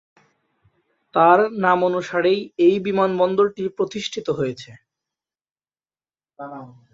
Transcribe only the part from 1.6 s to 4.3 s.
নামানুসারেই এই বিমানবন্দরটি প্রতিষ্ঠিত